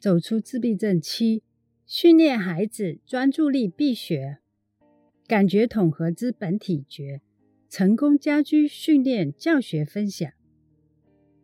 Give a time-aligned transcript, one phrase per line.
[0.00, 1.42] 走出自闭症七，
[1.84, 4.38] 训练孩子专注力必学。
[5.26, 7.20] 感觉统合之本体觉，
[7.68, 10.32] 成功家居训练教学分享。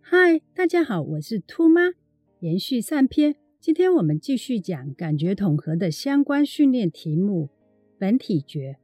[0.00, 1.94] 嗨，大家好，我是兔妈。
[2.38, 7.50] 延续上篇，今天我们继续讲感觉统合的相关训练题目——
[7.98, 8.78] 本体觉。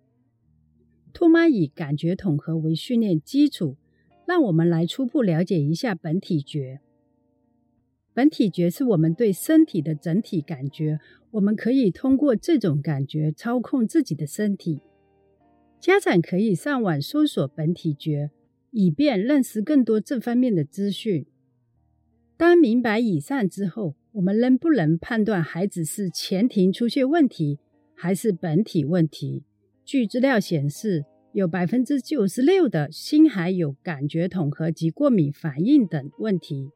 [1.13, 3.77] 兔妈以感觉统合为训练基础，
[4.27, 6.81] 让我们来初步了解一下本体觉。
[8.21, 11.01] 本体觉是我们对身体的整体感觉，
[11.31, 14.83] 我们可以通过这种感觉操控自己的身体。
[15.81, 18.31] 家长可以上网搜索本体觉，
[18.73, 21.25] 以便认识更多这方面的资讯。
[22.37, 27.59] 当明白以上之后，我们能不能判断孩子是前庭出现问题，
[27.95, 29.45] 还是本体问题？
[29.83, 36.71] 据资料显示，有百分之九十六的新孩有感觉统合及过敏反应等问题。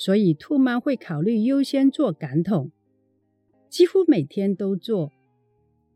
[0.00, 2.70] 所以，兔妈会考虑优先做感统，
[3.68, 5.10] 几乎每天都做。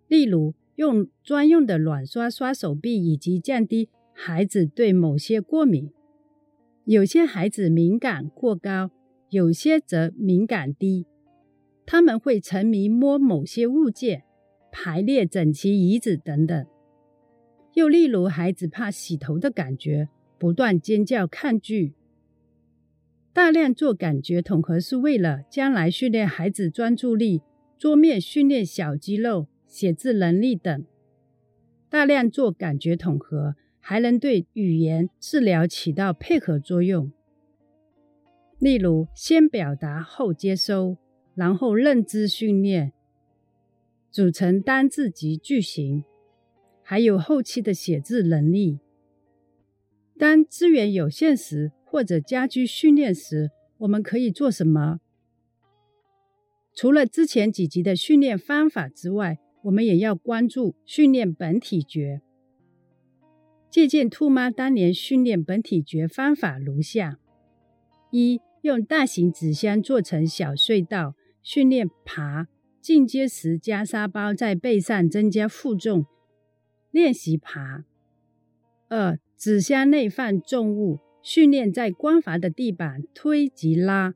[0.08, 5.88] 例如，用专用的软刷刷手臂，以及降低孩子对某些过敏。
[6.84, 8.90] 有些孩子敏感过高，
[9.30, 11.06] 有些则敏感低。
[11.86, 14.24] 他们会沉迷摸某些物件、
[14.72, 16.66] 排列整齐椅子等等。
[17.74, 20.08] 又例如，孩子怕洗头的感觉，
[20.40, 21.94] 不断尖叫抗拒。
[23.34, 27.40] 大量做感觉统合是为了将来训练孩子专注力、
[27.78, 30.84] 桌面训练小肌肉、写字能力等。
[31.88, 37.10] 大量做感觉统合还能对语言治疗起到配合作用。
[38.58, 40.98] 例如，先表达后接收，
[41.34, 42.92] 然后认知训练，
[44.10, 46.04] 组成单字及句型，
[46.82, 48.78] 还有后期的写字能力。
[50.18, 51.72] 当资源有限时。
[51.92, 54.98] 或者家居训练时，我们可以做什么？
[56.74, 62.22] 除了之前几集的训练方法之外，我们也要关注训练本体觉。
[63.68, 67.18] 借鉴兔妈当年训练本体觉方法如下：
[68.10, 72.46] 一、用大型纸箱做成小隧道，训练爬；
[72.80, 76.06] 进阶时加沙包在背上，增加负重，
[76.90, 77.84] 练习爬。
[78.88, 80.98] 二、纸箱内放重物。
[81.22, 84.12] 训练在光滑的地板推及拉，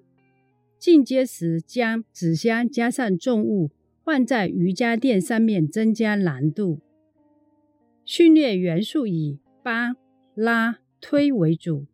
[0.78, 3.70] 进阶时将纸箱加上重物
[4.04, 6.80] 放在瑜伽垫上面，增加难度。
[8.04, 9.94] 训练元素以扒、
[10.34, 11.86] 拉、推为主。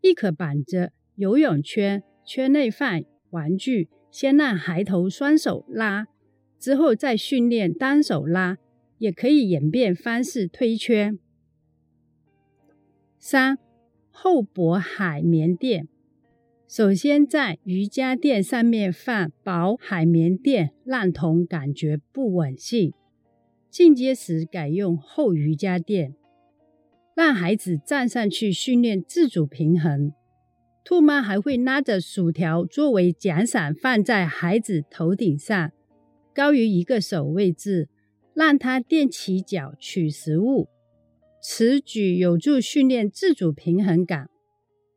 [0.00, 6.06] 亦可绑着游泳圈，圈内放玩具，先让孩童双手拉，
[6.58, 8.58] 之后再训练单手拉，
[8.98, 11.18] 也可以演变方式推圈。
[13.18, 13.58] 三。
[14.12, 15.88] 厚薄海绵垫，
[16.68, 22.92] 首先在瑜伽垫上面放薄海绵垫，让童感觉不稳性。
[23.70, 26.14] 进阶时改用厚瑜伽垫，
[27.16, 30.12] 让孩子站上去训练自主平衡。
[30.84, 35.72] 兔妈还会拉着薯条作为奖赏，放在孩子头顶上，
[36.34, 37.88] 高于一个手位置，
[38.34, 40.68] 让他垫起脚取食物。
[41.44, 44.30] 此举有助训练自主平衡感，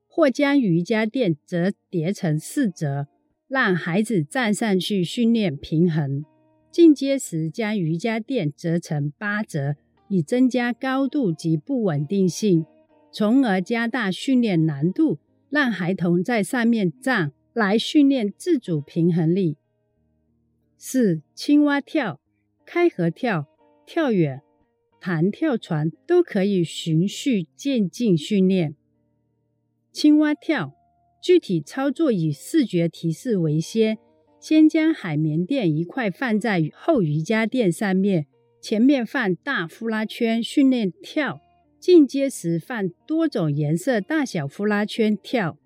[0.08, 3.08] 或将瑜伽垫折叠成四折，
[3.48, 6.24] 让孩子站上去训练平衡。
[6.72, 9.76] 进阶时将瑜伽垫折成八折，
[10.08, 12.64] 以增加高度及不稳定性，
[13.12, 15.18] 从而加大训练难度，
[15.50, 19.58] 让孩童在上面站来训练自主平衡力。
[20.78, 22.20] 四、青蛙跳、
[22.68, 23.48] 开合跳、
[23.88, 24.44] 跳远。
[25.06, 28.74] 弹跳床都可以循序渐进训练。
[29.92, 30.74] 青蛙跳，
[31.22, 34.00] 具体操作以视觉提示为先，
[34.40, 38.26] 先将海绵垫一块放在后瑜伽垫上面，
[38.60, 41.40] 前面放大呼啦圈训练跳。
[41.80, 45.60] 进阶时放多种颜色大小呼啦圈跳。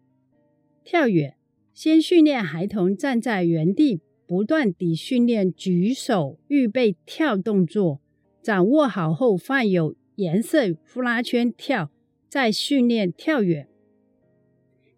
[0.83, 1.38] 跳远，
[1.73, 8.01] 先训练孩童站在原地，不断地训练举手预备跳动作。
[8.41, 11.91] 掌握好后，放有颜色呼啦圈跳，
[12.27, 13.68] 再训练跳远。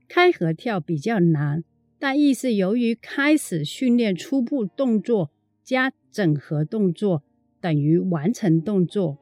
[0.07, 1.63] 开合跳比较难，
[1.97, 5.31] 但亦是由于开始训练初步动作
[5.63, 7.23] 加整合动作
[7.59, 9.17] 等于完成动作，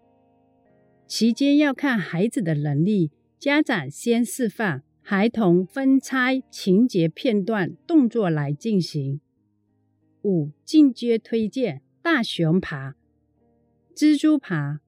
[1.07, 9.21] 期间要看孩子的能力，家长先示范，孩童分拆情节片段动作来进行。
[10.23, 12.98] 五进阶推荐大熊爬。
[13.99, 14.79] 蜘蛛爬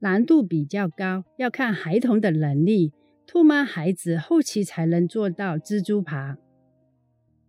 [0.00, 2.92] 难度比较高，要看孩童的能力。
[3.26, 6.36] 兔妈孩子后期才能做到蜘蛛爬。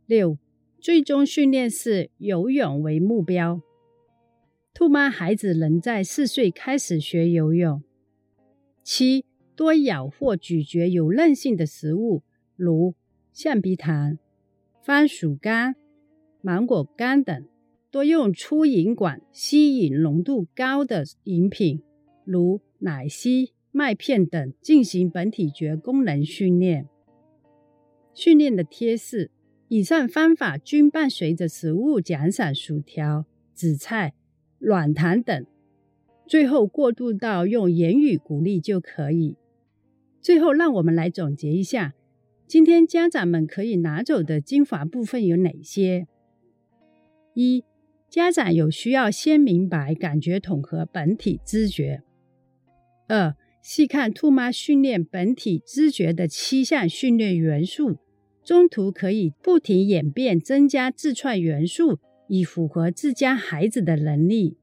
[0.06, 0.38] 六
[0.80, 3.62] 最终训练是游泳为目标。
[4.74, 7.84] 兔妈孩子能在四岁开始学游泳。
[8.82, 9.26] 七，
[9.58, 12.24] 多咬或咀嚼有韧性的食物，
[12.56, 12.96] 如
[13.34, 14.18] 橡皮糖、
[14.82, 15.76] 番薯干、
[16.42, 17.46] 芒果干等。
[17.92, 21.84] 多用粗饮管吸引浓度高的饮品，
[22.24, 26.88] 如奶昔、麦片等，进行本体觉功能训练。
[28.14, 29.30] 训练的贴士：
[29.68, 34.14] 以上方法均伴随着食物奖赏薯条、紫菜、
[34.58, 35.46] 软糖等。
[36.26, 39.36] 最后过渡到用言语鼓励就可以。
[40.22, 41.94] 最后，让我们来总结一下，
[42.48, 46.08] 今天家长们可以拿走的精华部分有哪些？
[47.34, 47.66] 一
[48.12, 52.04] 家长有需要先明白感觉统合本体知觉。
[53.08, 58.00] 二、细看兔妈训练本体知觉的七项训练元素，
[58.44, 64.58] 中途可以不停演变增加自创元素，以符合自家孩子的能力。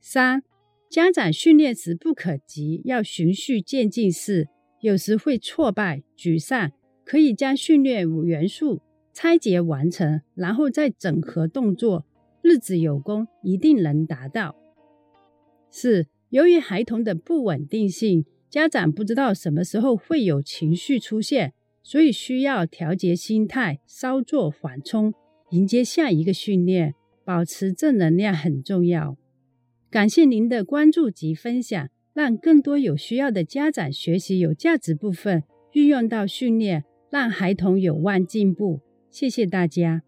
[0.00, 0.42] 三、
[0.90, 4.48] 家长训练时不可急，要循序渐进式，
[4.80, 6.72] 有时会挫败、沮丧，
[7.04, 8.82] 可以将训练元素
[9.12, 12.04] 拆解完成，然后再整合动作。
[12.42, 14.56] 日子有功，一定能达到。
[15.70, 21.52] 四，由于孩童的不稳定性，家长不知道什么时候会有情绪出现，
[21.82, 25.12] 所以需要调节心态，稍作缓冲，
[25.50, 26.94] 迎接下一个训练。
[27.24, 29.18] 保持正能量很重要。
[29.90, 38.80] 感谢您的关注及分享，让更多有需要的家长学习有价值部分，运用到训练，让孩童有望进步。
[39.10, 40.07] 谢谢大家。